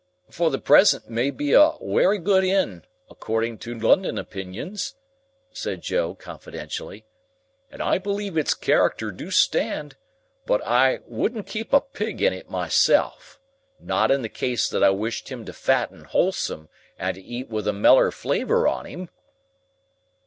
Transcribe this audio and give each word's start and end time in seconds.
For 0.31 0.49
the 0.49 0.57
present 0.57 1.11
may 1.11 1.29
be 1.29 1.53
a 1.53 1.73
werry 1.79 2.17
good 2.17 2.43
inn, 2.43 2.85
according 3.07 3.59
to 3.59 3.77
London 3.77 4.17
opinions," 4.17 4.95
said 5.53 5.83
Joe, 5.83 6.15
confidentially, 6.15 7.05
"and 7.69 7.83
I 7.83 7.99
believe 7.99 8.35
its 8.35 8.55
character 8.55 9.11
do 9.11 9.29
stand 9.29 9.91
it; 9.91 9.97
but 10.47 10.59
I 10.65 11.01
wouldn't 11.05 11.45
keep 11.45 11.71
a 11.71 11.81
pig 11.81 12.19
in 12.19 12.33
it 12.33 12.49
myself,—not 12.49 14.09
in 14.09 14.23
the 14.23 14.27
case 14.27 14.67
that 14.69 14.83
I 14.83 14.89
wished 14.89 15.29
him 15.29 15.45
to 15.45 15.53
fatten 15.53 16.05
wholesome 16.05 16.69
and 16.97 17.13
to 17.13 17.21
eat 17.21 17.49
with 17.49 17.67
a 17.67 17.71
meller 17.71 18.09
flavour 18.09 18.67
on 18.67 18.87
him." 18.87 19.09